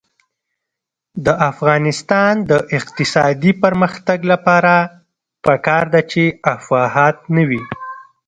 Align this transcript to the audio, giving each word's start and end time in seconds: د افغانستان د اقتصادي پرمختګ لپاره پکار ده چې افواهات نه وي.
د 1.25 1.27
افغانستان 1.51 2.33
د 2.51 2.53
اقتصادي 2.77 3.51
پرمختګ 3.63 4.19
لپاره 4.31 4.73
پکار 5.43 5.83
ده 5.93 6.01
چې 6.11 6.23
افواهات 6.55 7.17
نه 7.35 7.43
وي. 7.49 7.63